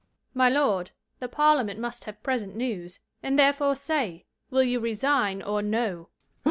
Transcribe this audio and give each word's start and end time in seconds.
Trus. 0.31 0.35
My, 0.35 0.49
lord, 0.49 0.89
the 1.19 1.27
parliament 1.27 1.79
must 1.79 2.05
have 2.05 2.23
present 2.23 2.55
news; 2.55 3.01
And 3.21 3.37
therefore 3.37 3.75
say, 3.75 4.25
will 4.49 4.63
you 4.63 4.79
resign 4.79 5.43
or 5.43 5.61
no? 5.61 6.09